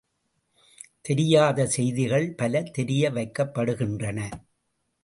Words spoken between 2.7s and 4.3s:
தெரிய வைக்கப்படுகின்றன.